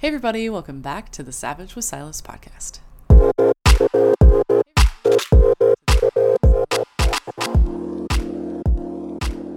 [0.00, 2.78] Hey, everybody, welcome back to the Savage with Silas podcast.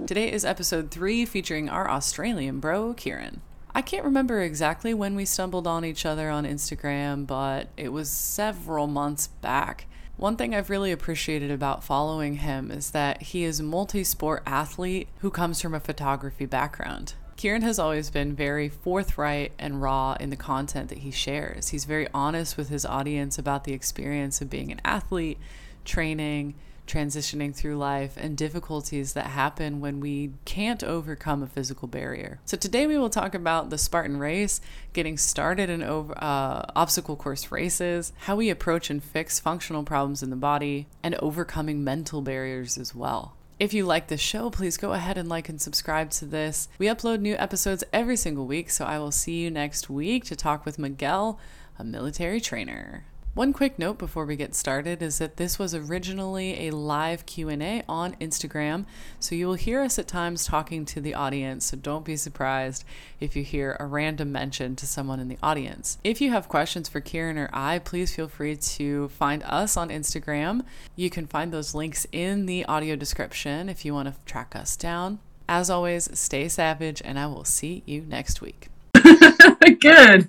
[0.08, 3.40] Today is episode three featuring our Australian bro, Kieran.
[3.72, 8.10] I can't remember exactly when we stumbled on each other on Instagram, but it was
[8.10, 9.86] several months back.
[10.16, 14.42] One thing I've really appreciated about following him is that he is a multi sport
[14.44, 17.14] athlete who comes from a photography background.
[17.42, 21.70] Kieran has always been very forthright and raw in the content that he shares.
[21.70, 25.38] He's very honest with his audience about the experience of being an athlete,
[25.84, 26.54] training,
[26.86, 32.38] transitioning through life, and difficulties that happen when we can't overcome a physical barrier.
[32.44, 34.60] So, today we will talk about the Spartan race,
[34.92, 40.22] getting started in over, uh, obstacle course races, how we approach and fix functional problems
[40.22, 43.34] in the body, and overcoming mental barriers as well.
[43.62, 46.66] If you like the show, please go ahead and like and subscribe to this.
[46.78, 50.34] We upload new episodes every single week, so I will see you next week to
[50.34, 51.38] talk with Miguel,
[51.78, 53.04] a military trainer.
[53.34, 57.82] One quick note before we get started is that this was originally a live Q&A
[57.88, 58.84] on Instagram,
[59.20, 62.84] so you will hear us at times talking to the audience, so don't be surprised
[63.20, 65.96] if you hear a random mention to someone in the audience.
[66.04, 69.88] If you have questions for Kieran or I, please feel free to find us on
[69.88, 70.66] Instagram.
[70.94, 74.76] You can find those links in the audio description if you want to track us
[74.76, 75.20] down.
[75.48, 78.68] As always, stay savage and I will see you next week.
[79.80, 80.28] Good.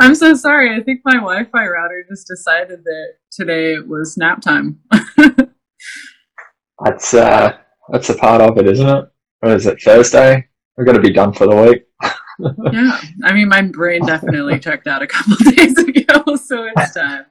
[0.00, 0.74] I'm so sorry.
[0.74, 4.80] I think my Wi-Fi router just decided that today was nap time.
[6.84, 7.58] that's uh,
[7.90, 9.04] that's a part of it, isn't it?
[9.40, 9.80] What is it?
[9.80, 10.46] Thursday.
[10.76, 11.84] We're gonna be done for the week.
[12.72, 17.26] yeah, I mean, my brain definitely checked out a couple days ago, so it's time.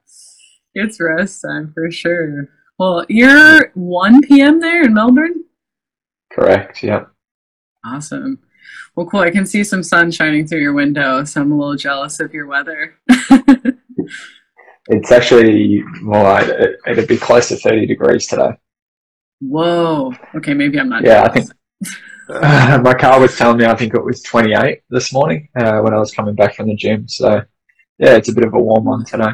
[0.73, 2.50] It's rest time for sure.
[2.78, 4.59] Well, you're 1 p.m.
[4.59, 5.45] there in Melbourne.
[6.32, 6.84] Correct.
[6.84, 7.06] Yeah.
[7.84, 8.39] Awesome.
[8.95, 9.20] Well, cool.
[9.20, 12.33] I can see some sun shining through your window, so I'm a little jealous of
[12.33, 12.95] your weather.
[14.88, 18.52] it's actually more like it, it'd be close to 30 degrees today.
[19.39, 20.14] Whoa.
[20.36, 21.04] Okay, maybe I'm not.
[21.04, 21.30] Yeah, jealous.
[21.30, 21.52] I think
[22.30, 25.94] uh, my car was telling me I think it was 28 this morning uh, when
[25.94, 27.08] I was coming back from the gym.
[27.08, 27.42] So,
[27.98, 29.32] yeah, it's a bit of a warm one today.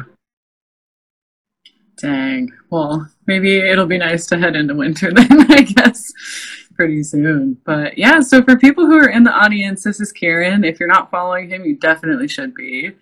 [1.96, 2.52] Dang.
[2.70, 6.12] Well, maybe it'll be nice to head into winter then, I guess
[6.74, 7.58] pretty soon.
[7.64, 10.64] But yeah, so for people who are in the audience, this is Kieran.
[10.64, 12.92] If you're not following him, you definitely should be.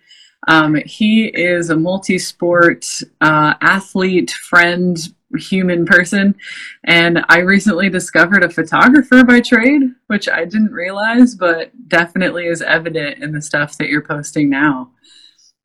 [0.47, 2.85] Um, he is a multi sport
[3.21, 4.97] uh, athlete, friend,
[5.37, 6.35] human person.
[6.83, 12.61] And I recently discovered a photographer by trade, which I didn't realize, but definitely is
[12.61, 14.91] evident in the stuff that you're posting now.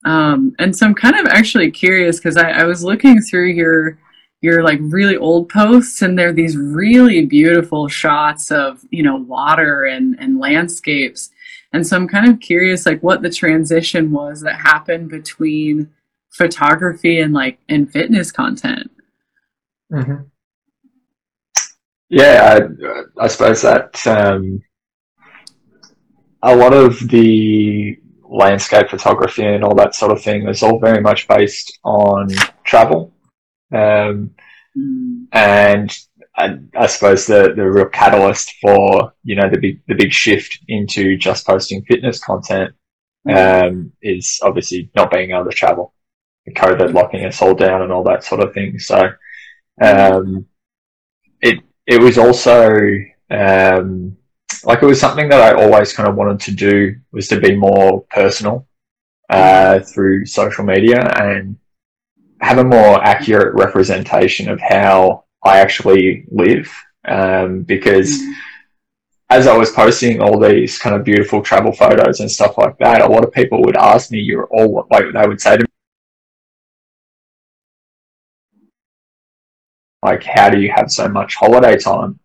[0.05, 3.99] Um, and so I'm kind of actually curious because I, I was looking through your
[4.41, 9.85] your like really old posts and they're these really beautiful shots of you know water
[9.85, 11.31] and and landscapes.
[11.73, 15.91] And so i'm kind of curious like what the transition was that happened between
[16.31, 18.91] photography and like and fitness content.
[19.93, 20.25] Mm-hmm.
[22.11, 24.63] yeah I, I, suppose that um,
[26.43, 31.01] a lot of the landscape photography and all that sort of thing is all very
[31.01, 32.29] much based on
[32.65, 33.15] travel
[33.73, 34.31] um,
[34.77, 35.27] mm.
[35.33, 35.97] And
[36.37, 40.59] I, I, suppose the, the real catalyst for, you know, the big, the big shift
[40.69, 42.75] into just posting fitness content,
[43.27, 43.69] mm.
[43.69, 45.95] um, is obviously not being able to travel.
[46.57, 48.79] COVID locking us all down and all that sort of thing.
[48.79, 49.11] So,
[49.83, 50.47] um,
[51.43, 52.75] it, it was also,
[53.31, 54.17] um,
[54.65, 57.55] like it was something that I always kind of wanted to do was to be
[57.55, 58.67] more personal,
[59.29, 61.57] uh, through social media and,
[62.41, 66.71] have a more accurate representation of how I actually live.
[67.07, 68.33] Um, because mm.
[69.31, 73.03] as I was posting all these kind of beautiful travel photos and stuff like that,
[73.03, 75.69] a lot of people would ask me, you're all like, they would say to me,
[80.03, 82.19] like, how do you have so much holiday time?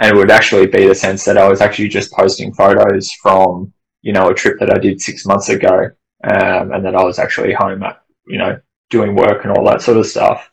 [0.00, 3.72] And it would actually be the sense that I was actually just posting photos from,
[4.02, 5.90] you know, a trip that I did six months ago.
[6.24, 8.58] Um, and that I was actually home at, you know,
[8.90, 10.50] doing work and all that sort of stuff.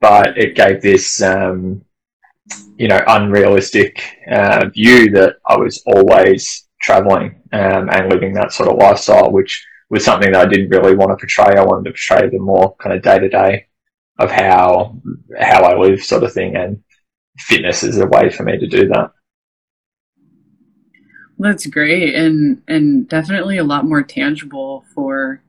[0.00, 1.84] But it gave this, um,
[2.76, 4.00] you know, unrealistic
[4.30, 9.66] uh, view that I was always traveling um, and living that sort of lifestyle, which
[9.90, 11.56] was something that I didn't really want to portray.
[11.56, 13.66] I wanted to portray the more kind of day to day
[14.18, 15.00] of how
[15.38, 16.82] how I live, sort of thing, and
[17.38, 19.12] fitness is a way for me to do that.
[21.38, 25.40] That's great, and and definitely a lot more tangible for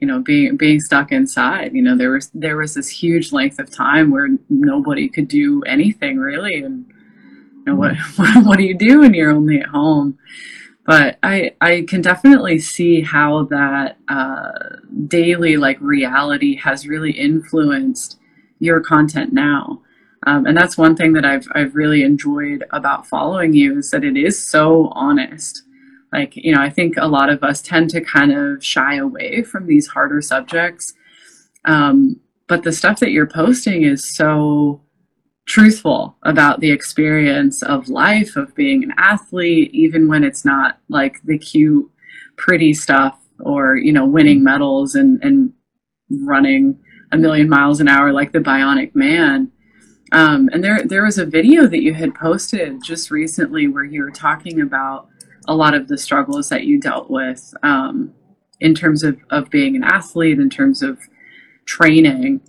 [0.00, 3.58] you know being being stuck inside you know there was there was this huge length
[3.58, 7.96] of time where nobody could do anything really and you know what
[8.44, 10.18] what, do you do when you're only at home
[10.88, 14.52] but I I can definitely see how that uh,
[15.06, 18.18] daily like reality has really influenced
[18.58, 19.82] your content now.
[20.26, 24.02] Um, and that's one thing that I've I've really enjoyed about following you is that
[24.02, 25.62] it is so honest.
[26.12, 29.42] Like you know, I think a lot of us tend to kind of shy away
[29.42, 30.94] from these harder subjects,
[31.64, 34.82] um, but the stuff that you're posting is so
[35.46, 41.22] truthful about the experience of life of being an athlete even when it's not like
[41.24, 41.90] the cute
[42.36, 45.52] pretty stuff or you know winning medals and and
[46.10, 46.78] running
[47.12, 49.50] a million miles an hour like the bionic man.
[50.12, 54.02] Um, and there there was a video that you had posted just recently where you
[54.02, 55.08] were talking about
[55.48, 58.14] a lot of the struggles that you dealt with um,
[58.60, 60.98] in terms of, of being an athlete in terms of
[61.64, 62.40] training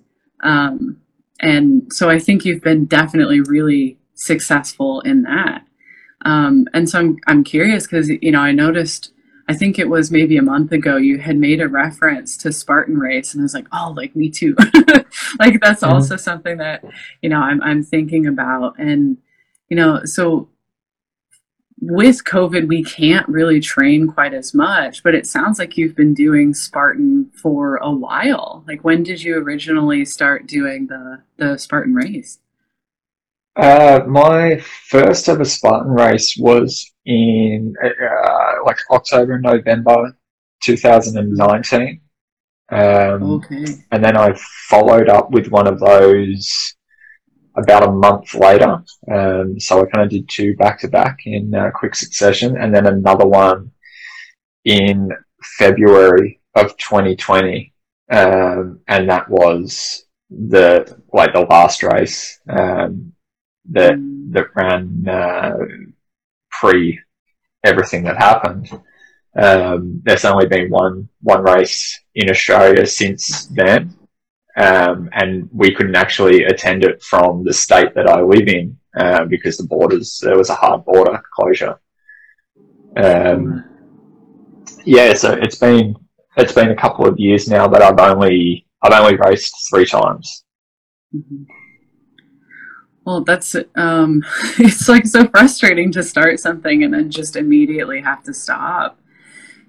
[0.41, 1.01] um,
[1.39, 5.65] and so I think you've been definitely really successful in that.
[6.25, 9.13] Um, and so I'm, I'm curious because, you know, I noticed,
[9.47, 12.97] I think it was maybe a month ago, you had made a reference to Spartan
[12.97, 13.33] Race.
[13.33, 14.55] And I was like, oh, like me too.
[15.39, 15.93] like that's mm-hmm.
[15.93, 16.83] also something that,
[17.21, 18.77] you know, I'm, I'm thinking about.
[18.77, 19.17] And,
[19.69, 20.49] you know, so
[21.81, 26.13] with COVID, we can't really train quite as much, but it sounds like you've been
[26.13, 28.63] doing Spartan for a while.
[28.67, 32.39] Like, when did you originally start doing the, the Spartan race?
[33.55, 40.17] Uh, my first ever Spartan race was in uh, like October, November
[40.63, 42.01] 2019.
[42.71, 43.65] Um, okay.
[43.91, 44.33] And then I
[44.67, 46.75] followed up with one of those
[47.61, 48.83] about a month later.
[49.11, 52.73] Um, so I kind of did two back to back in uh, quick succession, and
[52.73, 53.71] then another one
[54.65, 55.09] in
[55.57, 57.73] February of 2020,
[58.11, 63.13] um, and that was the like the last race um,
[63.71, 63.95] that
[64.31, 65.57] that ran uh,
[66.51, 66.99] pre
[67.63, 68.69] everything that happened.
[69.35, 73.95] Um, there's only been one one race in Australia since then,
[74.55, 79.25] um, and we couldn't actually attend it from the state that I live in uh,
[79.25, 81.79] because the borders there was a hard border closure.
[82.97, 83.63] Um,
[84.85, 85.95] yeah, so it's been
[86.37, 90.43] it's been a couple of years now that I've only I've only raced three times.
[91.15, 91.43] Mm-hmm.
[93.05, 94.23] Well, that's um,
[94.59, 98.99] it's like so frustrating to start something and then just immediately have to stop.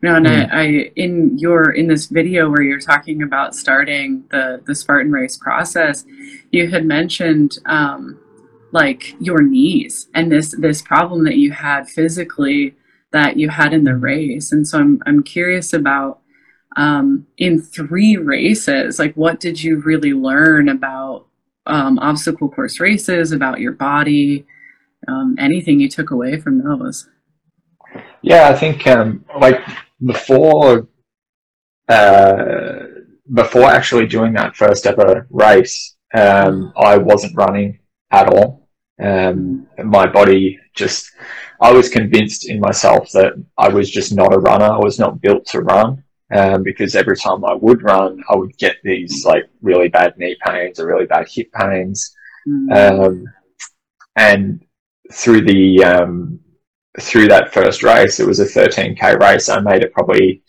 [0.03, 0.53] No, and mm.
[0.53, 0.67] I, I,
[0.97, 6.05] in your in this video where you're talking about starting the the Spartan race process,
[6.51, 8.19] you had mentioned um,
[8.73, 12.77] like your knees and this this problem that you had physically
[13.13, 16.21] that you had in the race, and so I'm I'm curious about
[16.77, 21.27] um, in three races, like what did you really learn about
[21.67, 24.47] um, obstacle course races, about your body,
[25.09, 27.09] um, anything you took away from those?
[28.23, 29.61] Yeah, I think um, like
[30.05, 30.89] before
[31.89, 32.87] uh,
[33.33, 37.79] before actually doing that first ever race, um, I wasn't running
[38.11, 38.69] at all.
[39.01, 41.11] Um, my body just,
[41.61, 44.67] I was convinced in myself that I was just not a runner.
[44.67, 46.05] I was not built to run.
[46.33, 50.37] Um, because every time I would run, I would get these like really bad knee
[50.47, 52.15] pains or really bad hip pains.
[52.47, 53.01] Mm.
[53.05, 53.25] Um,
[54.15, 54.65] and
[55.13, 56.39] through the, um,
[57.01, 59.49] through that first race, it was a 13k race.
[59.49, 60.43] I made it probably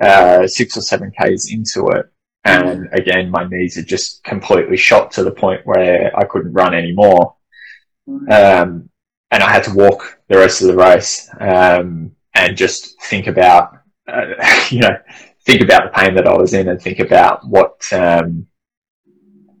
[0.00, 2.06] uh, six or seven k's into it,
[2.46, 6.74] and again, my knees had just completely shot to the point where I couldn't run
[6.74, 7.34] anymore.
[8.08, 8.88] Um,
[9.32, 13.72] and I had to walk the rest of the race um, and just think about,
[14.06, 14.26] uh,
[14.70, 14.96] you know,
[15.44, 18.46] think about the pain that I was in and think about what, um,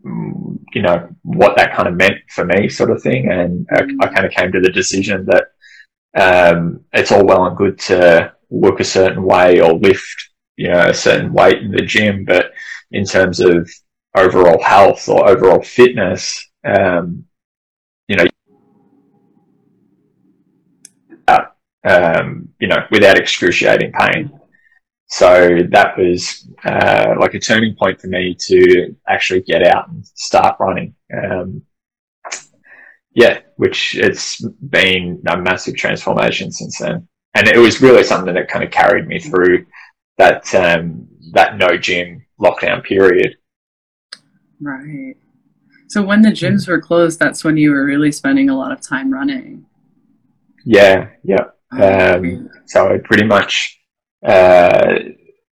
[0.04, 3.30] you know, what that kind of meant for me, sort of thing.
[3.30, 5.46] And I, I kind of came to the decision that
[6.16, 10.86] um, it's all well and good to look a certain way or lift, you know,
[10.88, 12.52] a certain weight in the gym, but
[12.90, 13.68] in terms of
[14.16, 17.24] overall health or overall fitness, um,
[18.08, 18.24] you know,
[21.86, 24.40] um, you know, without excruciating pain.
[25.08, 30.04] So that was uh, like a turning point for me to actually get out and
[30.04, 30.94] start running.
[31.14, 31.62] Um,
[33.12, 37.08] yeah, which it's been a massive transformation since then.
[37.34, 39.66] And it was really something that kind of carried me through
[40.18, 43.36] that um, that no gym lockdown period.
[44.60, 45.16] Right.
[45.88, 48.80] So when the gyms were closed, that's when you were really spending a lot of
[48.80, 49.66] time running.
[50.64, 51.44] Yeah, yeah.
[51.72, 53.78] Oh, um, so I pretty much,
[54.26, 54.94] uh,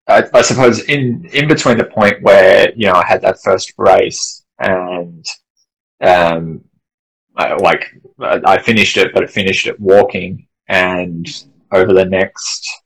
[0.08, 3.74] I, I, suppose, in in between the point where you know I had that first
[3.78, 5.26] race and
[6.02, 6.64] um,
[7.36, 11.28] I, like I finished it, but I finished it walking, and
[11.72, 12.84] over the next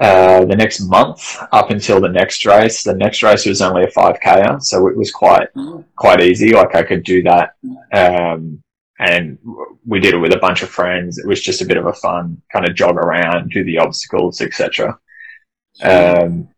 [0.00, 2.82] uh, the next month up until the next race.
[2.82, 5.48] The next race was only a 5k, so it was quite
[5.96, 6.52] quite easy.
[6.54, 7.50] Like I could do that,
[7.92, 8.62] um,
[8.98, 9.38] and
[9.86, 11.18] we did it with a bunch of friends.
[11.18, 14.40] It was just a bit of a fun kind of jog around, do the obstacles,
[14.40, 14.98] etc.
[15.82, 16.48] Um,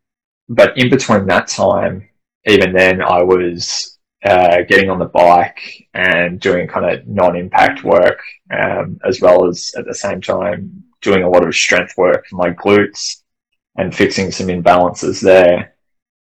[0.49, 2.09] but in between that time,
[2.47, 3.92] even then, I was
[4.25, 9.73] uh, getting on the bike and doing kind of non-impact work, um, as well as
[9.77, 13.23] at the same time doing a lot of strength work for my glutes
[13.77, 15.75] and fixing some imbalances there,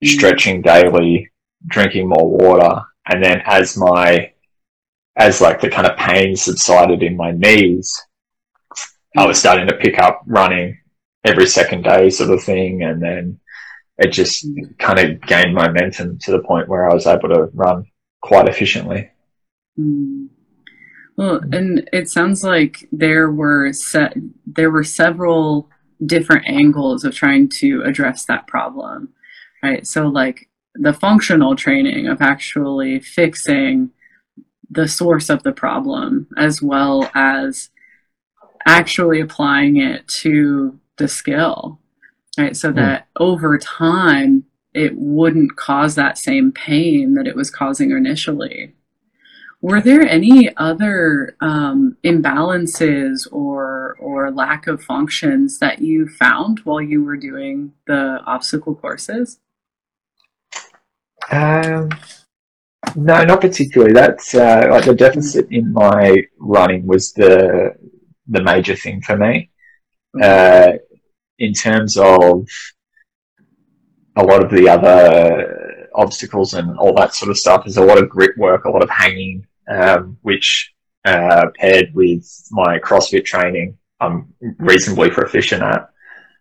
[0.04, 1.30] stretching daily,
[1.68, 4.32] drinking more water, and then as my
[5.18, 8.02] as like the kind of pain subsided in my knees,
[9.18, 10.80] I was starting to pick up running
[11.26, 13.40] every second day sort of thing, and then
[14.02, 14.48] it just
[14.80, 17.86] kind of gained momentum to the point where I was able to run
[18.22, 19.12] quite efficiently.
[19.80, 20.30] Mm.
[21.18, 23.72] Well, and it sounds like there were
[24.48, 25.70] there were several
[26.04, 29.10] different angles of trying to address that problem,
[29.62, 29.86] right?
[29.86, 33.92] So, like the functional training of actually fixing
[34.72, 37.70] the source of the problem, as well as
[38.66, 41.80] actually applying it to the skill,
[42.38, 42.56] right?
[42.56, 42.76] So mm.
[42.76, 48.74] that over time, it wouldn't cause that same pain that it was causing initially.
[49.62, 56.82] Were there any other um, imbalances or or lack of functions that you found while
[56.82, 59.40] you were doing the obstacle courses?
[61.32, 61.90] Um,
[62.96, 63.94] no, not particularly.
[63.94, 67.76] That's uh, like the deficit in my running was the
[68.28, 69.52] the major thing for me.
[70.20, 70.74] Uh,
[71.42, 72.48] in terms of
[74.16, 78.02] a lot of the other obstacles and all that sort of stuff, there's a lot
[78.02, 80.72] of grip work, a lot of hanging, um, which
[81.04, 85.90] uh, paired with my CrossFit training, I'm reasonably proficient at.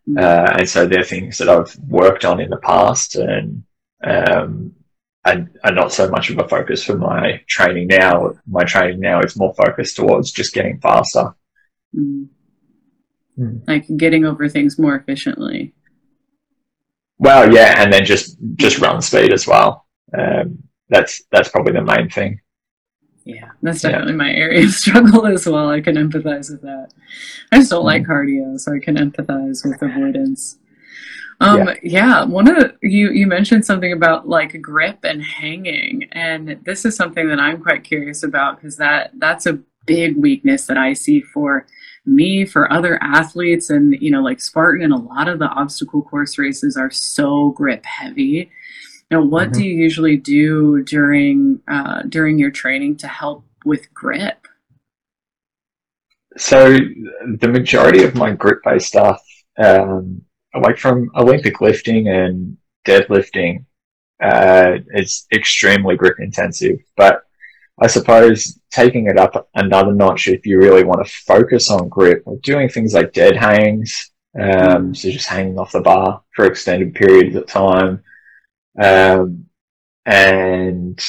[0.07, 0.21] Mm.
[0.23, 3.64] Uh, and so they're things that I've worked on in the past and
[4.04, 4.75] um,
[5.25, 8.35] and are not so much of a focus for my training now.
[8.47, 11.35] My training now is more focused towards just getting faster.
[11.97, 12.28] Mm.
[13.38, 13.66] Mm.
[13.66, 15.72] Like getting over things more efficiently.
[17.18, 19.87] Well, yeah, and then just just run speed as well.
[20.16, 22.40] Um, that's that's probably the main thing.
[23.25, 24.16] Yeah, that's definitely yeah.
[24.16, 25.70] my area of struggle as well.
[25.70, 26.88] I can empathize with that.
[27.52, 30.58] I just don't mm like cardio, so I can empathize with avoidance.
[31.42, 31.75] Um, yeah.
[31.82, 36.96] yeah, one of you you mentioned something about like grip and hanging, and this is
[36.96, 41.20] something that I'm quite curious about because that that's a big weakness that I see
[41.20, 41.66] for
[42.07, 46.02] me, for other athletes, and you know, like Spartan and a lot of the obstacle
[46.02, 48.50] course races are so grip heavy
[49.11, 49.61] now, what mm-hmm.
[49.61, 54.47] do you usually do during uh, during your training to help with grip?
[56.37, 56.78] So,
[57.38, 59.21] the majority of my grip based stuff,
[59.59, 60.23] um,
[60.59, 63.64] like from Olympic lifting and deadlifting,
[64.23, 66.78] uh, is extremely grip intensive.
[66.97, 67.23] But
[67.80, 72.25] I suppose taking it up another notch if you really want to focus on grip,
[72.42, 77.34] doing things like dead hangs, um, so just hanging off the bar for extended periods
[77.37, 78.02] of time,
[78.80, 79.46] um,
[80.06, 81.02] and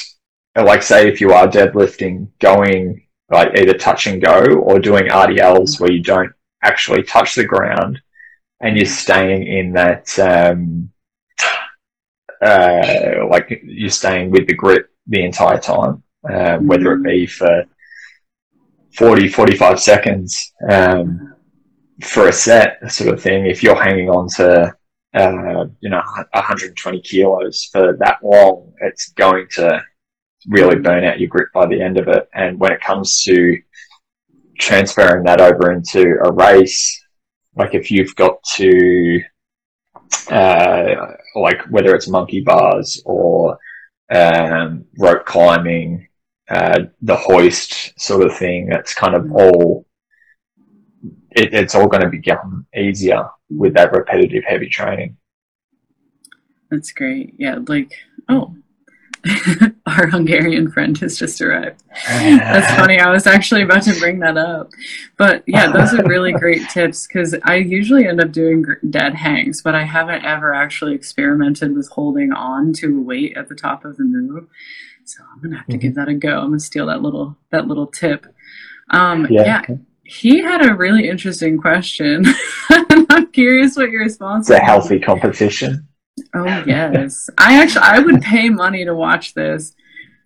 [0.55, 5.79] like say if you are deadlifting, going like either touch and go or doing RDLs
[5.79, 6.31] where you don't
[6.63, 7.99] actually touch the ground
[8.59, 10.89] and you're staying in that, um,
[12.41, 17.63] uh, like you're staying with the grip the entire time, um, whether it be for
[18.97, 21.33] 40, 45 seconds, um,
[22.03, 23.45] for a set sort of thing.
[23.45, 24.75] If you're hanging on to
[25.13, 26.01] uh, you know,
[26.33, 29.81] 120 kilos for that long, it's going to
[30.47, 32.29] really burn out your grip by the end of it.
[32.33, 33.57] And when it comes to
[34.57, 37.03] transferring that over into a race,
[37.55, 39.21] like if you've got to,
[40.29, 43.57] uh, like whether it's monkey bars or
[44.13, 46.07] um, rope climbing,
[46.51, 49.85] uh, the hoist sort of thing, that's kind of all
[51.31, 55.17] it, it's all going to become easier with that repetitive heavy training.
[56.69, 57.35] That's great.
[57.37, 57.93] Yeah, like
[58.29, 58.55] oh,
[59.85, 61.83] our Hungarian friend has just arrived.
[62.07, 62.99] That's funny.
[62.99, 64.71] I was actually about to bring that up.
[65.17, 69.61] But yeah, those are really great tips because I usually end up doing dead hangs,
[69.61, 73.85] but I haven't ever actually experimented with holding on to a weight at the top
[73.85, 74.47] of the move.
[75.05, 75.79] So I'm gonna have to mm-hmm.
[75.79, 76.39] give that a go.
[76.39, 78.25] I'm gonna steal that little that little tip.
[78.89, 79.63] Um, yeah.
[79.67, 79.75] yeah
[80.11, 82.25] he had a really interesting question.
[82.69, 84.49] I'm curious what your response.
[84.49, 85.87] It's a healthy competition.
[86.33, 89.73] Oh yes, I actually I would pay money to watch this.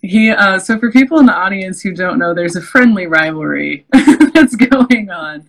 [0.02, 3.86] He uh, so for people in the audience who don't know, there's a friendly rivalry
[4.34, 5.48] that's going on.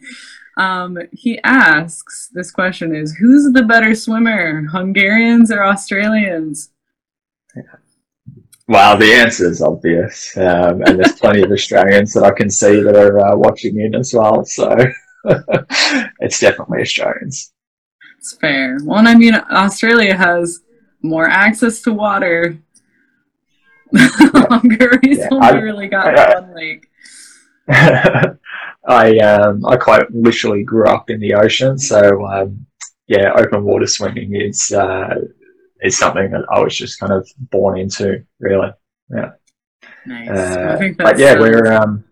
[0.59, 6.71] Um, he asks, this question is, who's the better swimmer, Hungarians or Australians?
[8.67, 12.81] Well, the answer is obvious, um, and there's plenty of Australians that I can see
[12.81, 14.45] that are uh, watching in as well.
[14.47, 14.75] So
[16.21, 17.53] it's definitely Australians.
[18.27, 18.79] It's fair.
[18.83, 20.59] Well, and I mean, Australia has
[21.01, 22.59] more access to water.
[23.95, 26.89] Hungary's Yeah, only I- really got I- one lake.
[28.89, 32.67] I um, I quite literally grew up in the ocean, so um,
[33.07, 35.15] yeah, open water swimming is uh,
[35.83, 38.71] is something that I was just kind of born into, really.
[39.15, 39.31] Yeah.
[40.05, 40.29] Nice.
[40.31, 42.05] Uh, I think but yeah, so- we're um,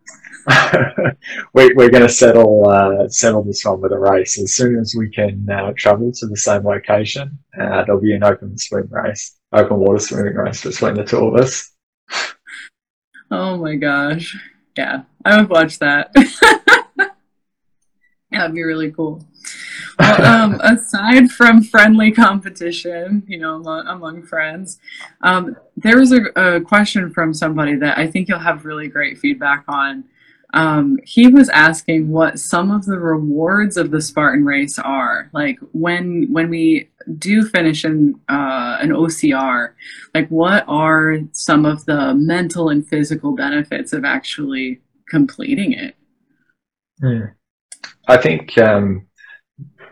[1.55, 4.95] we, we're going to settle uh, settle this one with a race as soon as
[4.97, 7.39] we can uh, travel to the same location.
[7.59, 11.37] Uh, there'll be an open swim race, open water swimming race between the two of
[11.37, 11.73] us.
[13.31, 14.37] Oh my gosh.
[14.77, 16.13] Yeah, I would watch that.
[18.31, 19.25] That'd be really cool.
[19.99, 24.81] Well, um, aside from friendly competition, you know, among, among friends,
[25.23, 29.19] um, there was a, a question from somebody that I think you'll have really great
[29.19, 30.05] feedback on.
[30.55, 35.29] Um, he was asking what some of the rewards of the Spartan race are.
[35.33, 39.73] Like when when we do finish an uh, an OCR,
[40.15, 45.97] like what are some of the mental and physical benefits of actually completing it?
[47.01, 47.25] Hmm.
[48.07, 49.09] I think um,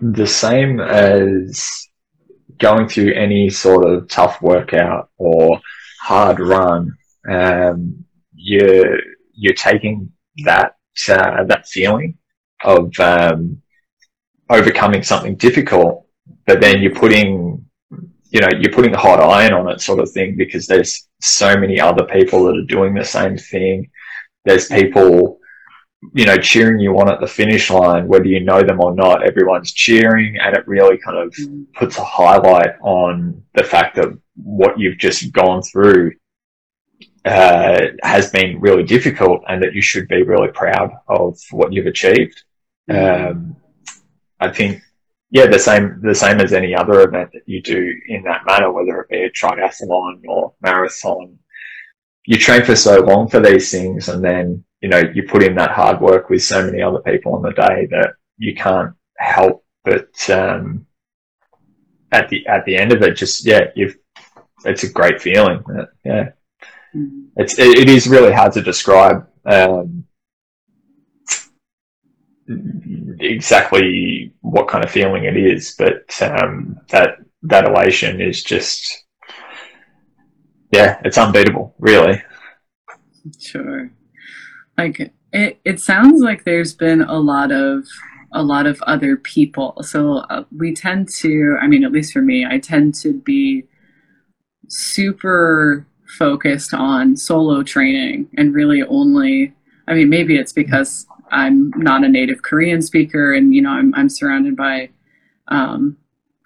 [0.01, 1.89] the same as
[2.59, 5.61] going through any sort of tough workout or
[6.01, 6.97] hard run.
[7.29, 8.99] Um, you're
[9.35, 10.13] you're taking
[10.45, 10.77] that
[11.09, 12.19] uh, that feeling
[12.65, 13.61] of um,
[14.51, 16.07] overcoming something difficult,
[16.47, 17.65] but then you're putting
[18.31, 21.57] you know you're putting a hot iron on it, sort of thing, because there's so
[21.57, 23.91] many other people that are doing the same thing.
[24.45, 25.39] There's people
[26.15, 29.23] you know, cheering you on at the finish line, whether you know them or not,
[29.23, 31.35] everyone's cheering and it really kind of
[31.75, 36.13] puts a highlight on the fact that what you've just gone through
[37.25, 41.87] uh, has been really difficult and that you should be really proud of what you've
[41.87, 42.43] achieved.
[42.91, 43.57] Um,
[44.41, 44.83] I think,
[45.31, 48.73] yeah, the same, the same as any other event that you do in that manner,
[48.73, 51.39] whether it be a triathlon or marathon.
[52.27, 55.55] You train for so long for these things and then, you know, you put in
[55.57, 59.65] that hard work with so many other people on the day that you can't help
[59.85, 60.87] but, um,
[62.11, 63.97] at the, at the end of it, just, yeah, you've,
[64.65, 65.65] it's a great feeling.
[66.05, 66.31] Yeah.
[66.95, 67.29] Mhm.
[67.37, 70.05] It's, it, it is really hard to describe, um,
[73.21, 79.05] exactly what kind of feeling it is, but um, that that elation is just
[80.73, 82.23] yeah, it's unbeatable, really.
[83.39, 83.91] Sure.
[84.79, 87.87] Like it, it sounds like there's been a lot of
[88.33, 89.77] a lot of other people.
[89.83, 93.65] So uh, we tend to, I mean, at least for me, I tend to be
[94.69, 95.87] super
[96.19, 99.55] focused on solo training and really only.
[99.89, 103.95] I mean, maybe it's because I'm not a native Korean speaker, and you know, I'm
[103.95, 104.91] I'm surrounded by
[105.49, 105.97] um,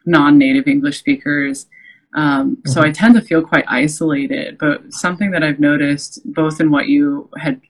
[0.07, 1.67] non-native English speakers.
[2.15, 4.57] Um, so I tend to feel quite isolated.
[4.59, 7.61] But something that I've noticed, both in what you had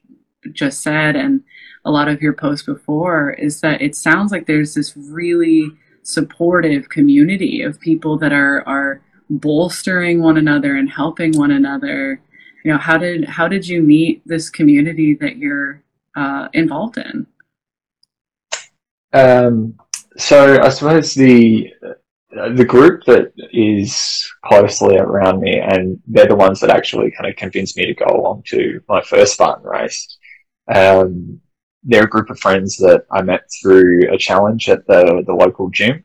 [0.53, 1.43] just said and
[1.83, 5.69] a lot of your posts before, is that it sounds like there's this really
[6.03, 12.21] supportive community of people that are are bolstering one another and helping one another.
[12.63, 15.83] You know, how did how did you meet this community that you're
[16.15, 17.27] uh, involved in?
[19.13, 19.77] Um,
[20.17, 21.71] so I suppose the
[22.55, 27.35] the group that is closely around me, and they're the ones that actually kind of
[27.37, 30.17] convinced me to go along to my first Spartan race.
[30.73, 31.39] Um,
[31.83, 35.69] they're a group of friends that I met through a challenge at the the local
[35.69, 36.03] gym.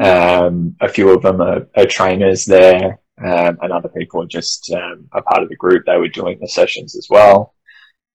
[0.00, 4.70] Um, a few of them are, are trainers there, um, and other people are just
[4.72, 5.84] um, a part of the group.
[5.86, 7.54] They were doing the sessions as well.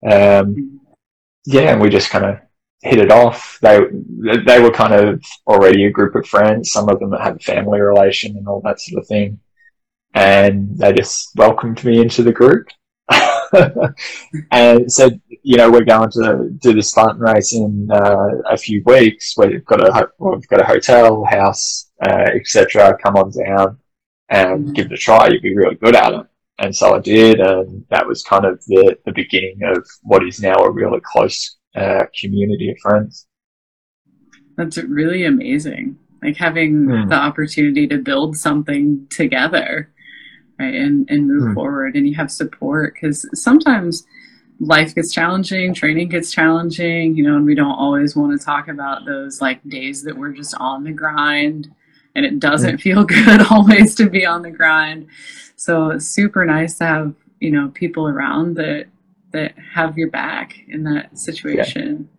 [0.10, 0.82] Um,
[1.46, 2.40] yeah, and we just kind of
[2.82, 3.60] hit it off.
[3.62, 3.80] They
[4.46, 6.72] they were kind of already a group of friends.
[6.72, 9.40] Some of them had a family relation and all that sort of thing,
[10.14, 12.68] and they just welcomed me into the group.
[14.52, 18.82] and said, you know, we're going to do this Spartan race in uh, a few
[18.86, 19.36] weeks.
[19.38, 22.98] We've got a ho- we've got a hotel, house, uh, etc.
[23.04, 23.78] Come on down
[24.30, 24.76] and Mhm.
[24.76, 25.28] give it a try.
[25.30, 26.26] You'd be really good at it.
[26.60, 30.42] And so I did, and that was kind of the, the beginning of what is
[30.42, 33.28] now a really close uh, community of friends.
[34.58, 35.98] That's really amazing.
[36.22, 37.08] Like having Hmm.
[37.10, 39.94] the opportunity to build something together,
[40.60, 41.54] right, and and move Hmm.
[41.54, 44.06] forward, and you have support because sometimes
[44.60, 48.68] life gets challenging, training gets challenging, you know, and we don't always want to talk
[48.68, 51.72] about those like days that we're just on the grind
[52.16, 55.08] and it doesn't feel good always to be on the grind.
[55.56, 58.88] So it's super nice to have, you know, people around that
[59.32, 62.10] that have your back in that situation.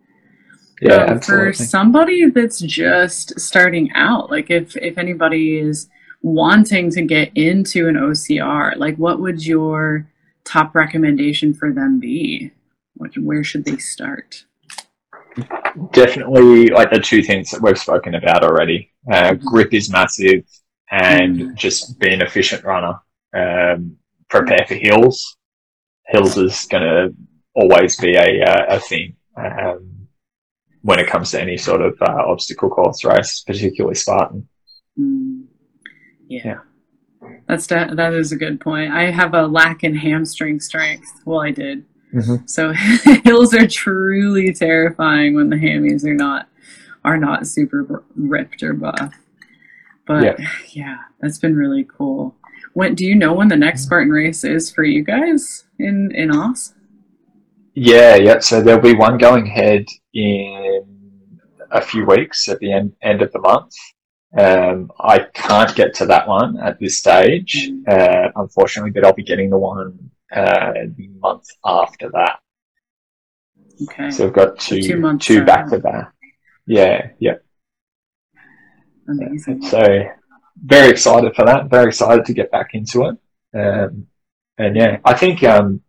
[0.81, 1.19] Yeah, Um.
[1.21, 5.89] For somebody that's just starting out, like if if anybody is
[6.21, 10.07] wanting to get into an OCR, like what would your
[10.43, 12.51] top recommendation for them be?
[12.95, 14.45] What, where should they start?
[15.93, 18.91] Definitely, like the two things that we've spoken about already.
[19.11, 20.43] Uh, grip is massive,
[20.91, 21.55] and Mhm.
[21.55, 22.99] just be an efficient runner.
[23.33, 23.97] Um,
[24.29, 25.37] prepare for hills.
[26.07, 27.15] Hills is going to
[27.55, 30.07] always be a uh, a thing um,
[30.81, 34.47] when it comes to any sort of uh, obstacle course race, particularly Spartan.
[34.99, 35.30] Mm,
[36.43, 36.59] yeah.
[37.47, 37.95] That's that.
[37.97, 38.91] That is a good point.
[38.91, 41.21] I have a lack in hamstring strength.
[41.25, 41.85] Well, I did.
[42.13, 42.49] Mhm.
[42.49, 42.73] So
[43.23, 46.47] hills are truly terrifying when the hammies are not
[47.03, 49.13] are not super ripped or buff.
[50.05, 50.47] But yeah.
[50.73, 50.97] Yeah.
[51.19, 52.35] that's been really cool.
[52.73, 56.31] When do you know when the next Spartan race is for you guys in in
[56.31, 56.73] Oz?
[57.73, 58.39] Yeah, yeah.
[58.39, 61.39] So there'll be one going ahead in
[61.71, 63.73] a few weeks at the end end of the month.
[64.37, 69.23] Um, I can't get to that one at this stage, uh, unfortunately, but I'll be
[69.23, 72.39] getting the one uh, the month after that.
[73.83, 76.13] Okay, So I've got two Two months two back to back.
[76.65, 77.37] Yeah, yeah.
[79.07, 79.63] amazing.
[79.63, 80.03] So
[80.63, 81.69] very excited for that.
[81.69, 83.17] Very excited to get back into it.
[83.59, 84.07] Um,
[84.57, 85.81] and yeah, I think um,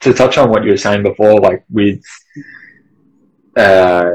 [0.00, 2.02] to touch on what you were saying before, like with
[3.56, 4.10] uh,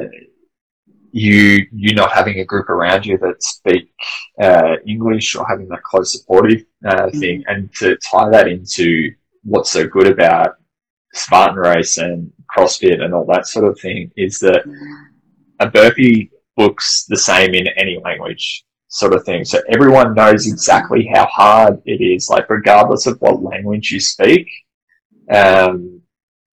[1.12, 3.94] you you not having a group around you that speak
[4.42, 9.12] uh, English or having that close supportive uh, thing, and to tie that into
[9.44, 10.56] what's so good about
[11.14, 14.64] Spartan race and CrossFit and all that sort of thing is that
[15.60, 19.46] a burpee looks the same in any language sort of thing.
[19.46, 24.48] So everyone knows exactly how hard it is, like regardless of what language you speak.
[25.34, 26.02] Um,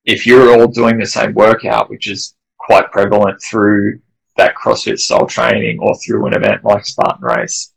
[0.04, 4.00] if you're all doing the same workout, which is quite prevalent through
[4.38, 7.74] that CrossFit style training or through an event like Spartan Race,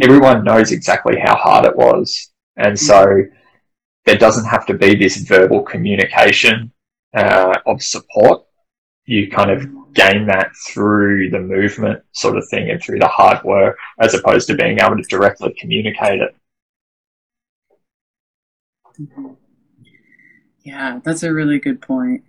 [0.00, 2.30] everyone knows exactly how hard it was.
[2.56, 3.04] And so
[4.06, 6.72] there doesn't have to be this verbal communication
[7.14, 8.44] uh, of support.
[9.06, 13.44] You kind of gain that through the movement sort of thing and through the hard
[13.44, 16.34] work as opposed to being able to directly communicate it.
[20.62, 22.24] Yeah, that's a really good point.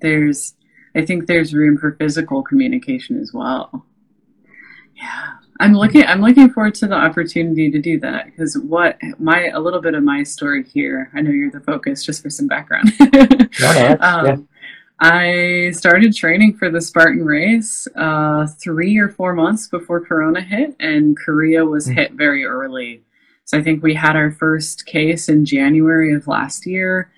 [0.00, 0.54] There's,
[0.94, 3.86] I think there's room for physical communication as well.
[4.94, 6.04] Yeah, I'm looking.
[6.04, 9.94] I'm looking forward to the opportunity to do that because what my a little bit
[9.94, 11.10] of my story here.
[11.14, 12.92] I know you're the focus, just for some background.
[13.00, 14.36] um, yeah.
[15.00, 20.76] I started training for the Spartan race uh, three or four months before Corona hit,
[20.78, 21.94] and Korea was Mm.
[21.94, 23.02] hit very early.
[23.44, 27.10] So I think we had our first case in January of last year,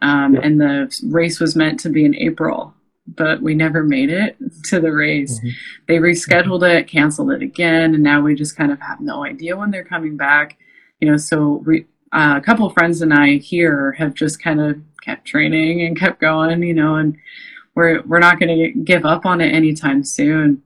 [0.00, 0.40] um, Yeah.
[0.44, 2.72] and the race was meant to be in April,
[3.06, 5.40] but we never made it to the race.
[5.40, 5.50] Mhm.
[5.86, 9.56] They rescheduled it, canceled it again, and now we just kind of have no idea
[9.56, 10.58] when they're coming back.
[11.00, 14.60] You know, so we uh, a couple of friends and I here have just kind
[14.60, 16.62] of kept training and kept going.
[16.62, 17.16] You know, and
[17.74, 20.62] we're we're not going to give up on it anytime soon.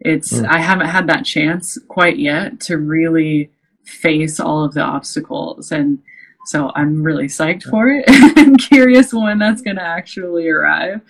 [0.00, 0.48] It's Mm.
[0.48, 3.50] I haven't had that chance quite yet to really
[3.84, 5.98] face all of the obstacles and
[6.46, 8.04] so I'm really psyched for it.
[8.36, 11.00] I'm curious when that's going to actually arrive.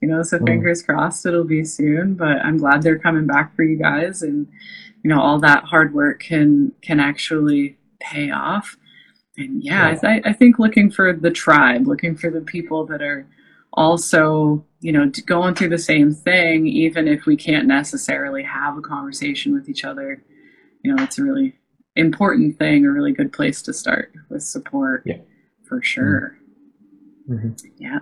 [0.00, 0.46] You know, so Mm.
[0.46, 4.46] fingers crossed it'll be soon, but I'm glad they're coming back for you guys and
[5.02, 8.76] you know all that hard work can can actually pay off.
[9.36, 13.02] And yeah, I, th- I think looking for the tribe, looking for the people that
[13.02, 13.26] are
[13.72, 18.80] also, you know, going through the same thing, even if we can't necessarily have a
[18.80, 20.22] conversation with each other,
[20.82, 21.56] you know, it's a really
[21.96, 25.18] important thing, a really good place to start with support Yeah.
[25.68, 26.38] for sure.
[27.28, 27.56] Mhm.
[27.78, 28.00] Yeah.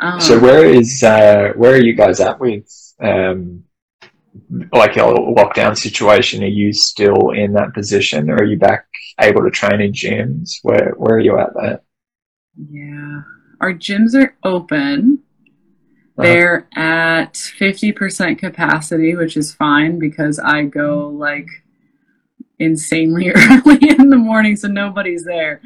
[0.00, 2.66] Um, So where is uh, where are you guys at with
[3.00, 3.64] um,
[4.72, 6.42] like your lockdown situation?
[6.42, 8.86] Are you still in that position, or are you back
[9.20, 10.58] able to train in gyms?
[10.62, 11.80] Where where are you at there?
[12.70, 13.22] yeah,
[13.60, 15.20] our gyms are open.
[16.18, 16.24] Uh-huh.
[16.28, 21.48] They're at 50% capacity, which is fine because I go like
[22.58, 25.60] insanely early in the morning, so nobody's there.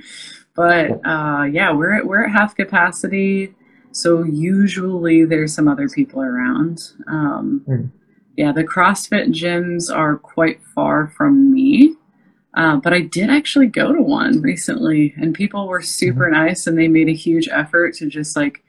[0.55, 3.55] But uh, yeah, we're at, we're at half capacity,
[3.93, 6.93] so usually there's some other people around.
[7.09, 7.91] Um, Mm.
[8.37, 11.95] Yeah, the CrossFit gyms are quite far from me.
[12.55, 16.79] Uh, but I did actually go to one recently, and people were super nice, and
[16.79, 18.63] they made a huge effort to just like,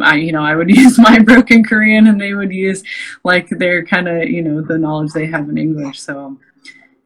[0.00, 2.82] I you know I would use my broken Korean, and they would use
[3.24, 6.00] like their kind of you know the knowledge they have in English.
[6.00, 6.38] So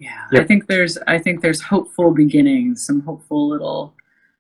[0.01, 3.95] yeah, I think there's I think there's hopeful beginnings, some hopeful little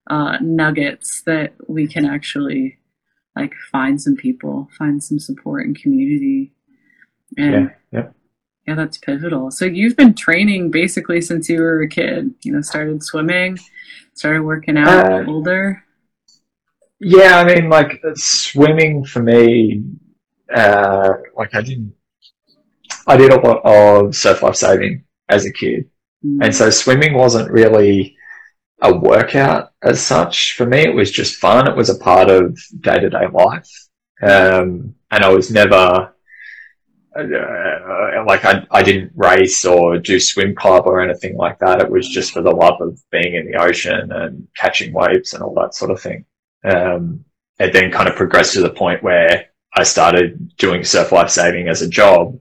[0.09, 2.79] uh, nuggets that we can actually
[3.37, 6.53] like find some people, find some support and community,
[7.37, 8.09] and Yeah, yeah.
[8.67, 9.51] yeah, that's pivotal.
[9.51, 12.35] So you've been training basically since you were a kid.
[12.43, 13.59] You know, started swimming,
[14.15, 15.85] started working out Uh, older.
[16.99, 19.85] Yeah, I mean, like swimming for me,
[20.55, 21.95] uh, like I didn't,
[23.07, 25.89] I did a lot of surf life saving as a kid,
[26.25, 26.45] Mm.
[26.45, 28.15] and so swimming wasn't really
[28.83, 30.81] a workout as such for me.
[30.81, 31.67] It was just fun.
[31.67, 33.71] It was a part of day to day life,
[34.23, 36.13] um, and I was never.
[37.17, 41.81] Uh, like I, I didn't race or do swim club or anything like that.
[41.81, 45.43] It was just for the love of being in the ocean and catching waves and
[45.43, 46.25] all that sort of thing.
[46.63, 47.25] Um,
[47.59, 51.69] it then kind of progressed to the point where I started doing surf life saving
[51.69, 52.39] as a job.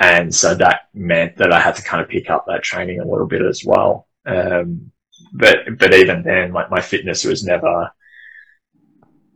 [0.00, 3.06] And so that meant that I had to kind of pick up that training a
[3.06, 4.08] little bit as well.
[4.24, 4.90] Um,
[5.32, 7.90] but, but even then, like my fitness was never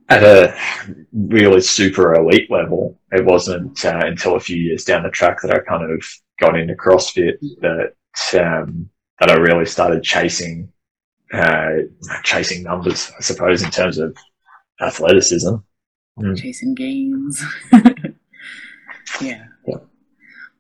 [0.09, 0.55] at a
[1.13, 2.99] really super elite level.
[3.11, 6.05] It wasn't uh, until a few years down the track that I kind of
[6.41, 7.95] got into CrossFit that,
[8.41, 8.89] um,
[9.21, 10.73] that I really started chasing,
[11.33, 11.73] uh,
[12.25, 14.17] chasing numbers, I suppose, in terms of
[14.81, 15.57] athleticism.
[16.19, 16.39] Mm.
[16.39, 17.43] chasing gains.
[19.21, 19.47] yeah.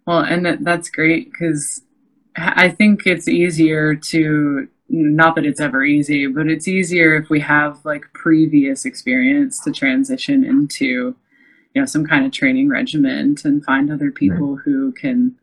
[0.06, 1.82] Well, and that, that's great because
[2.36, 7.40] I think it's easier to not that it's ever easy, but it's easier if we
[7.40, 11.14] have like previous experience to transition into
[11.74, 15.34] you know some kind of training regiment and find other people who can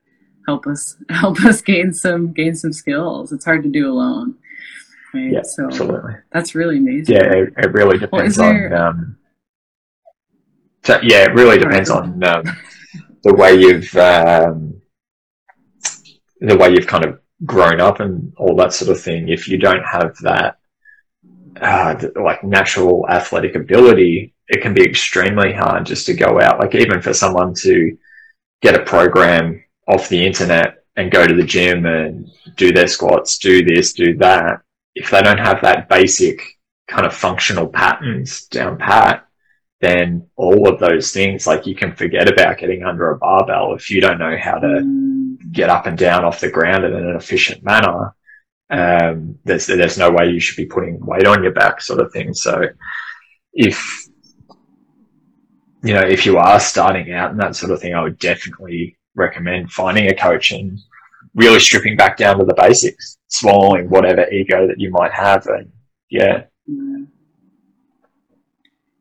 [0.46, 3.32] help us help us gain some gain some skills.
[3.32, 4.36] It's hard to do alone.
[5.14, 5.32] Right?
[5.32, 6.14] Yeah, so absolutely.
[6.32, 7.16] that's really amazing.
[7.16, 8.82] Yeah, it, it really depends there- on.
[8.82, 9.16] Um,
[10.84, 12.44] so, yeah, it really depends on um,
[13.24, 14.82] the way you've um,
[16.40, 19.30] the way you've kind of grown up and all that sort of thing.
[19.30, 20.58] If you don't have that
[21.62, 26.60] uh, like natural athletic ability, it can be extremely hard just to go out.
[26.60, 27.98] Like even for someone to
[28.62, 33.38] get a program off the internet and go to the gym and do their squats,
[33.38, 34.62] do this, do that.
[34.96, 36.42] If they don't have that basic
[36.88, 39.26] kind of functional patterns down pat,
[39.82, 43.90] then all of those things, like you can forget about getting under a barbell if
[43.90, 47.16] you don't know how to Mm, get up and down off the ground in an
[47.16, 48.14] efficient manner.
[48.70, 52.12] Um, there's there's no way you should be putting weight on your back, sort of
[52.12, 52.34] thing.
[52.34, 52.62] So,
[53.54, 54.06] if
[55.84, 58.98] you know if you are starting out and that sort of thing, I would definitely
[59.16, 60.78] recommend finding a coach and
[61.36, 65.72] really stripping back down to the basics, swallowing whatever ego that you might have, and
[66.10, 67.08] yeah, Mm.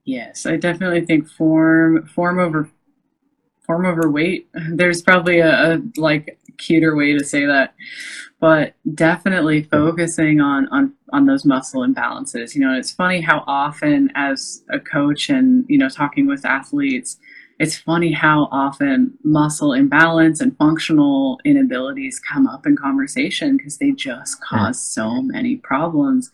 [0.08, 2.70] Yes, I definitely think form form over
[3.66, 4.48] form over weight.
[4.72, 7.74] There's probably a, a like cuter way to say that,
[8.40, 12.54] but definitely focusing on on on those muscle imbalances.
[12.54, 17.18] You know, it's funny how often as a coach and you know talking with athletes,
[17.58, 23.90] it's funny how often muscle imbalance and functional inabilities come up in conversation because they
[23.90, 26.30] just cause so many problems.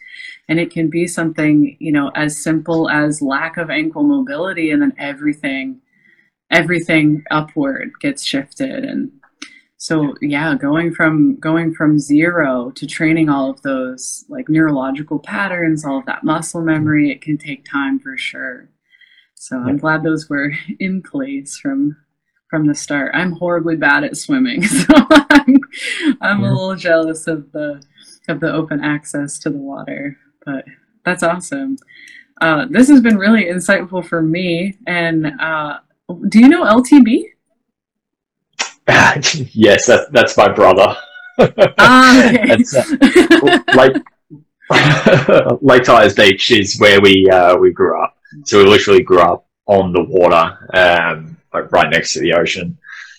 [0.48, 4.82] And it can be something you know as simple as lack of ankle mobility and
[4.82, 5.80] then everything
[6.50, 8.84] everything upward gets shifted.
[8.84, 9.10] And
[9.78, 10.54] so yeah.
[10.54, 16.06] going from going from zero to training all of those like neurological patterns all of
[16.06, 16.70] that muscle mm-hmm.
[16.70, 18.68] memory it can take time for sure
[19.44, 19.80] so i'm Yeah.
[19.84, 21.96] glad those were in place from
[22.50, 24.94] from the start i'm horribly bad at swimming so
[25.36, 25.56] i'm,
[26.20, 27.82] I'm a little jealous of the
[28.28, 30.64] of the open access to the water but
[31.04, 31.76] that's awesome.
[32.40, 34.76] Uh, this has been really insightful for me.
[34.86, 35.78] And uh,
[36.28, 37.24] do you know LTB?
[39.54, 40.96] yes, that, that's my brother.
[41.78, 42.46] Ah, okay.
[42.46, 43.96] That's, uh, Lake
[45.60, 48.16] Lake Tyers Beach is where we uh, we grew up.
[48.44, 52.78] So we literally grew up on the water, um, like right next to the ocean.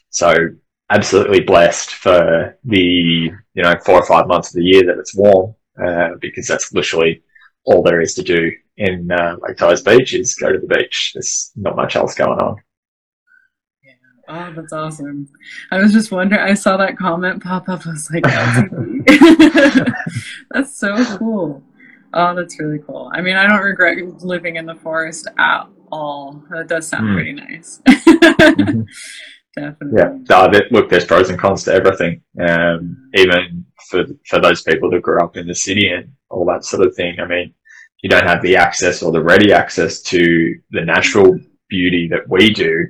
[0.09, 0.49] So
[0.89, 5.15] absolutely blessed for the you know four or five months of the year that it's
[5.15, 7.23] warm, uh, because that's literally
[7.65, 11.11] all there is to do in uh, Lake Tyers Beach is go to the beach.
[11.13, 12.57] There's not much else going on.
[14.27, 15.29] Oh, that's awesome.
[15.71, 17.85] I was just wondering, I saw that comment pop up.
[17.85, 18.23] I was like,
[20.49, 21.63] that's so cool.
[22.15, 23.11] Oh, that's really cool.
[23.13, 26.41] I mean, I don't regret living in the forest at all.
[26.49, 27.13] That does sound Hmm.
[27.13, 27.81] pretty nice.
[27.87, 28.85] Mhm.
[29.55, 29.97] Definitely.
[29.99, 32.21] Yeah, no, there- look, there's pros and cons to everything.
[32.39, 36.65] Um, even for for those people that grew up in the city and all that
[36.65, 37.19] sort of thing.
[37.21, 37.53] I mean,
[38.01, 42.51] you don't have the access or the ready access to the natural beauty that we
[42.53, 42.85] do,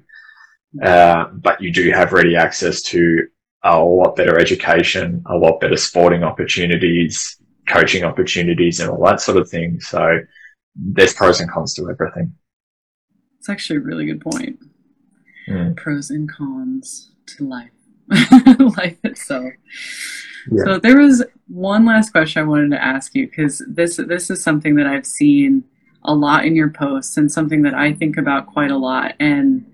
[0.84, 3.28] uh, but you do have ready access to
[3.64, 9.38] a lot better education, a lot better sporting opportunities, coaching opportunities, and all that sort
[9.38, 9.80] of thing.
[9.80, 10.20] So
[10.76, 12.34] there's pros and cons to everything.
[13.40, 14.60] It's actually a really good point.
[15.48, 15.76] Mm.
[15.78, 17.70] Pros and cons to life,
[18.78, 19.54] life itself.
[20.52, 20.64] Yeah.
[20.66, 24.44] So there was one last question I wanted to ask you because this this is
[24.44, 25.64] something that I've seen
[26.04, 29.14] a lot in your posts and something that I think about quite a lot.
[29.20, 29.66] And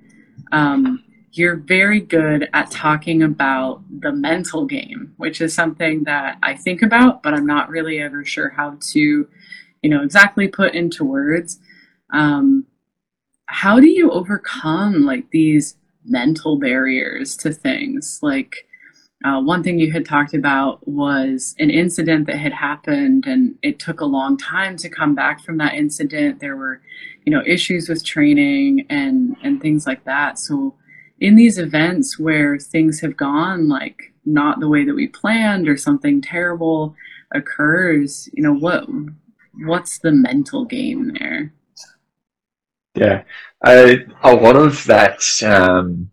[0.51, 6.55] um, you're very good at talking about the mental game, which is something that I
[6.55, 9.27] think about, but I'm not really ever sure how to,
[9.81, 11.59] you know, exactly put into words.
[12.11, 12.65] Um,
[13.45, 18.67] how do you overcome like these mental barriers to things like?
[19.23, 23.77] Uh, one thing you had talked about was an incident that had happened, and it
[23.77, 26.39] took a long time to come back from that incident.
[26.39, 26.81] There were,
[27.23, 30.39] you know, issues with training and and things like that.
[30.39, 30.73] So,
[31.21, 35.77] in these events where things have gone like not the way that we planned, or
[35.77, 36.95] something terrible
[37.33, 38.85] occurs, you know, what
[39.65, 41.53] what's the mental game there?
[42.95, 43.23] Yeah,
[43.63, 45.21] uh, a lot of that.
[45.43, 46.11] Um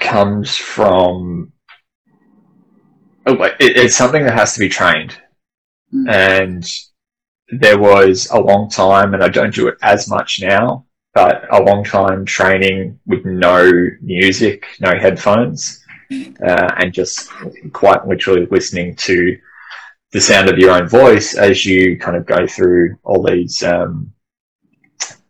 [0.00, 1.52] comes from
[3.26, 5.16] oh, it, it's something that has to be trained
[5.94, 6.08] Mm.
[6.10, 6.64] and
[7.60, 11.62] there was a long time and i don't do it as much now but a
[11.62, 13.70] long time training with no
[14.00, 15.84] music no headphones
[16.46, 17.28] uh, and just
[17.72, 19.36] quite literally listening to
[20.12, 24.12] the sound of your own voice as you kind of go through all these um,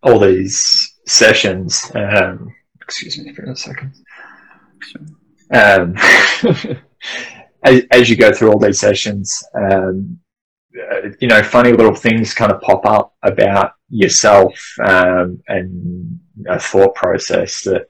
[0.02, 1.90] all these sessions.
[1.94, 3.94] Um, excuse me for a second.
[5.52, 5.94] Um,
[7.62, 10.18] as, as you go through all these sessions, um,
[10.78, 16.58] uh, you know, funny little things kind of pop up about yourself um, and a
[16.58, 17.88] thought process that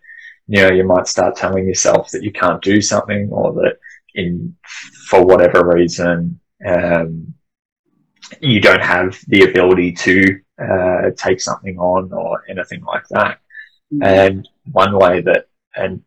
[0.49, 3.79] you know you might start telling yourself that you can't do something or that
[4.14, 4.55] in
[5.09, 7.33] for whatever reason um,
[8.40, 13.38] you don't have the ability to uh, take something on or anything like that.
[13.92, 14.05] Mm.
[14.05, 16.03] And one way that and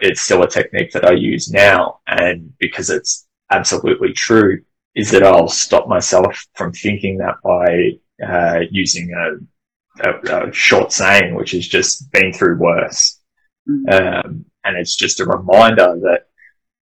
[0.00, 2.00] it's still a technique that I use now.
[2.06, 4.62] And because it's absolutely true,
[4.94, 10.92] is that I'll stop myself from thinking that by uh, using a, a, a short
[10.92, 13.20] saying, which is just been through worse.
[13.68, 13.92] Mm.
[13.92, 16.26] Um, and it's just a reminder that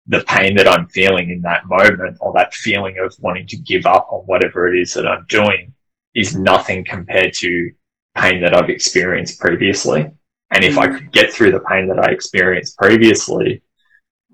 [0.08, 3.86] the pain that I'm feeling in that moment or that feeling of wanting to give
[3.86, 5.74] up on whatever it is that I'm doing
[6.16, 7.72] is nothing compared to
[8.16, 10.10] pain that I've experienced previously.
[10.52, 13.62] And if I could get through the pain that I experienced previously,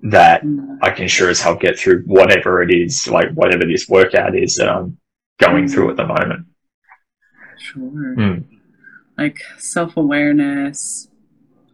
[0.02, 0.78] that Mm.
[0.82, 4.56] I can sure as hell get through whatever it is, like whatever this workout is
[4.56, 4.98] that I'm
[5.38, 6.46] going through at the moment.
[7.58, 8.16] Sure.
[8.16, 8.44] Mm.
[9.16, 11.08] Like self awareness.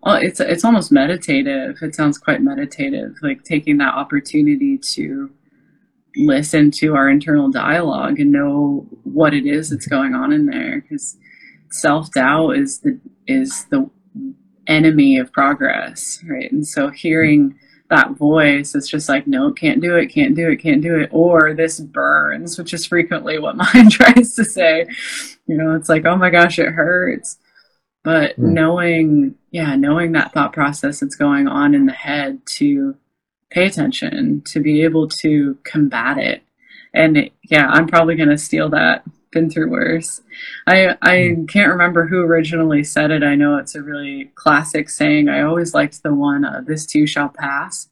[0.03, 1.77] Well, it's it's almost meditative.
[1.83, 3.17] It sounds quite meditative.
[3.23, 5.31] Like taking that opportunity to
[6.17, 10.81] listen to our internal dialogue and know what it is that's going on in there.
[10.81, 11.17] Because
[11.71, 13.89] self doubt is the is the
[14.67, 16.51] enemy of progress, right?
[16.51, 17.59] And so hearing
[17.93, 21.09] that voice it's just like no can't do it can't do it can't do it
[21.13, 24.87] or this burns which is frequently what mine tries to say.
[25.47, 27.39] You know it's like oh my gosh it hurts.
[28.03, 28.53] But Mm.
[28.61, 32.97] knowing yeah knowing that thought process that's going on in the head to
[33.51, 36.43] pay attention to be able to combat it.
[36.95, 40.21] And it, yeah i'm probably going to steal that been through worse.
[40.67, 43.23] I i can't remember who originally said it.
[43.23, 45.29] I know it's a really classic saying.
[45.29, 47.89] I always liked the one uh, this too shall pass.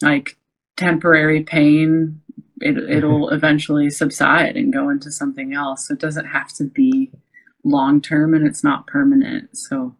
[0.00, 0.36] Like
[0.76, 2.22] temporary pain
[2.62, 5.88] it, it'll eventually subside and go into something else.
[5.88, 7.10] So it doesn't have to be
[7.64, 9.56] long term and it's not permanent.
[9.56, 9.94] So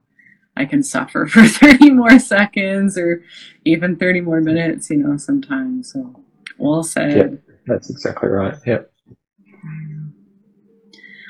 [0.55, 3.25] i can suffer for 30 more seconds or
[3.65, 5.93] even 30 more minutes you know sometimes.
[5.93, 6.23] So
[6.59, 7.43] well said.
[7.67, 8.55] That's exactly right.
[8.67, 8.92] Yep.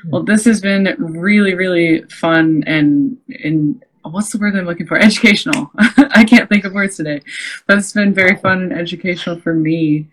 [0.09, 4.97] Well, this has been really, really fun and and what's the word I'm looking for?
[4.97, 5.71] Educational.
[5.77, 7.21] I can't think of words today,
[7.67, 10.07] but it's been very fun and educational for me.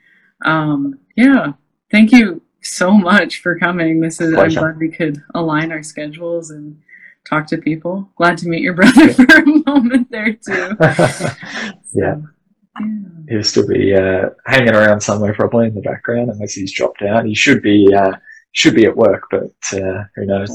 [0.44, 1.52] Um, yeah,
[1.90, 4.00] thank you so much for coming.
[4.00, 6.80] This is I'm glad we could align our schedules and
[7.28, 8.08] talk to people.
[8.16, 9.12] Glad to meet your brother Yeah.
[9.12, 10.76] for a moment there too.
[10.80, 11.34] yeah.
[11.92, 12.16] Yeah.
[13.28, 17.26] He'll still be uh, hanging around somewhere probably in the background unless he's dropped out.
[17.26, 18.12] He should be uh,
[18.52, 20.50] should be at work, but uh, who knows?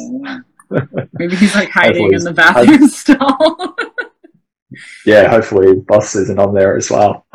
[1.13, 3.75] Maybe he's like hiding in the bathroom stall.
[5.05, 7.25] Yeah, hopefully boss isn't on there as well.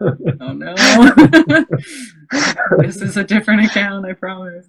[0.00, 0.74] oh no.
[2.80, 4.66] this is a different account, I promise.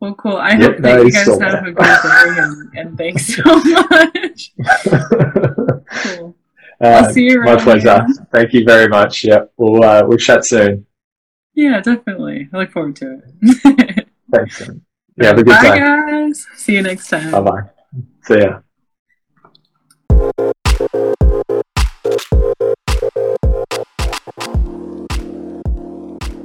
[0.00, 0.36] well, cool.
[0.36, 1.66] I hope Yep, that you guys have there.
[1.66, 4.52] a good day and, and thanks so much.
[6.04, 6.36] Cool.
[6.80, 7.90] I'll Uh, see you my pleasure.
[7.90, 8.06] again.
[8.32, 9.24] Thank you very much.
[9.24, 10.86] Yeah, we'll uh, we'll chat soon.
[11.54, 12.48] Yeah, definitely.
[12.52, 14.08] I look forward to it.
[14.34, 14.60] Thanks.
[15.16, 15.78] Yeah, have a good Bye, day.
[15.78, 16.46] guys.
[16.56, 17.30] See you next time.
[17.30, 17.62] Bye bye.
[18.22, 18.60] See ya.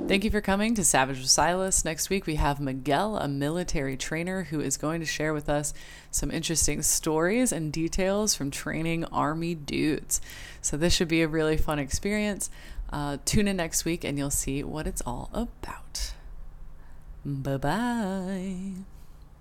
[0.07, 1.83] Thank you for coming to Savage with Silas.
[1.83, 5.73] Next week we have Miguel, a military trainer who is going to share with us
[6.11, 10.21] some interesting stories and details from training army dudes.
[10.61, 12.49] So this should be a really fun experience.
[12.89, 16.13] Uh, tune in next week and you'll see what it's all about.
[17.25, 18.96] Bye bye.